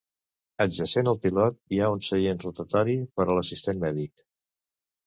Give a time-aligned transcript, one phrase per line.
[0.63, 4.31] Adjacent al pilot hi ha un seient rotatori per a l'assistent mèdic.